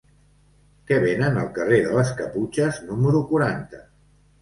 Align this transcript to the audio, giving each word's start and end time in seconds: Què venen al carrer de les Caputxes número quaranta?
Què 0.91 0.97
venen 1.03 1.37
al 1.43 1.53
carrer 1.59 1.79
de 1.85 1.93
les 2.01 2.17
Caputxes 2.25 2.83
número 2.91 3.25
quaranta? 3.33 3.89